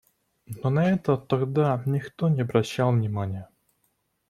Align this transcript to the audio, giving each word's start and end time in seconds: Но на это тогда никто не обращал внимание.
Но 0.47 0.71
на 0.71 0.89
это 0.89 1.15
тогда 1.15 1.79
никто 1.85 2.27
не 2.27 2.41
обращал 2.41 2.91
внимание. 2.91 3.47